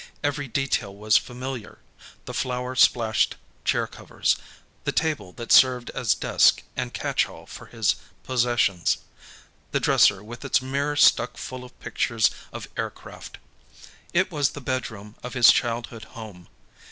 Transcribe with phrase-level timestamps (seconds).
[0.23, 1.77] Every detail was familiar:
[2.25, 4.35] the flower splashed chair covers;
[4.83, 8.97] the table that served as desk and catch all for his possessions;
[9.69, 13.37] the dresser, with its mirror stuck full of pictures of aircraft.
[14.11, 16.47] It was the bedroom of his childhood home.